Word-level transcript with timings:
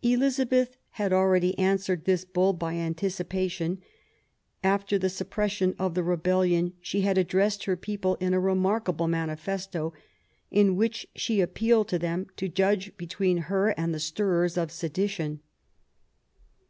Elizabeth 0.00 0.78
had 0.92 1.12
already 1.12 1.52
answered 1.58 2.06
this 2.06 2.24
Bull 2.24 2.54
by 2.54 2.76
anticipation. 2.76 3.82
After 4.64 4.98
the 4.98 5.10
suppression 5.10 5.74
of 5.78 5.92
the 5.94 6.02
rebellion 6.02 6.72
she 6.80 7.02
had 7.02 7.18
addressed 7.18 7.64
her 7.66 7.76
people 7.76 8.14
in 8.14 8.32
a 8.32 8.40
remarkable 8.40 9.06
mani 9.06 9.34
festo 9.34 9.92
in 10.50 10.76
which 10.76 11.06
she 11.14 11.42
appealed 11.42 11.88
to 11.88 11.98
them 11.98 12.26
to 12.36 12.48
judge 12.48 12.96
between 12.96 13.36
her 13.52 13.74
and 13.78 13.92
the 13.92 14.00
stirrers 14.00 14.56
of 14.56 14.72
sedition. 14.72 15.40